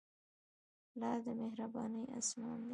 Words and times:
پلار 0.91 1.17
د 1.25 1.27
مهربانۍ 1.41 2.03
اسمان 2.19 2.57
دی. 2.65 2.69